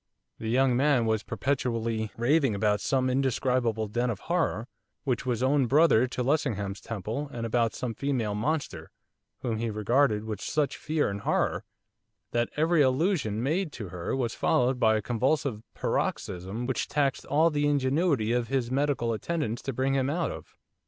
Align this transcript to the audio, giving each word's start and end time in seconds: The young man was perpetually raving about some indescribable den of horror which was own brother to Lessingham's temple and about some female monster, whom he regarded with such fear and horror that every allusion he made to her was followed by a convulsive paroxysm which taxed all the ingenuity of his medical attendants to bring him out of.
The 0.39 0.49
young 0.49 0.75
man 0.75 1.05
was 1.05 1.21
perpetually 1.21 2.09
raving 2.17 2.55
about 2.55 2.81
some 2.81 3.07
indescribable 3.07 3.87
den 3.87 4.09
of 4.09 4.21
horror 4.21 4.67
which 5.03 5.27
was 5.27 5.43
own 5.43 5.67
brother 5.67 6.07
to 6.07 6.23
Lessingham's 6.23 6.81
temple 6.81 7.29
and 7.31 7.45
about 7.45 7.75
some 7.75 7.93
female 7.93 8.33
monster, 8.33 8.89
whom 9.43 9.59
he 9.59 9.69
regarded 9.69 10.23
with 10.23 10.41
such 10.41 10.75
fear 10.75 11.07
and 11.07 11.21
horror 11.21 11.65
that 12.31 12.49
every 12.55 12.81
allusion 12.81 13.35
he 13.35 13.41
made 13.41 13.71
to 13.73 13.89
her 13.89 14.15
was 14.15 14.33
followed 14.33 14.79
by 14.79 14.95
a 14.97 15.03
convulsive 15.03 15.61
paroxysm 15.75 16.65
which 16.65 16.87
taxed 16.87 17.27
all 17.27 17.51
the 17.51 17.67
ingenuity 17.67 18.31
of 18.31 18.47
his 18.47 18.71
medical 18.71 19.13
attendants 19.13 19.61
to 19.61 19.71
bring 19.71 19.93
him 19.93 20.09
out 20.09 20.31
of. 20.31 20.55